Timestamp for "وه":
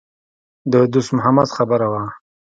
1.91-2.03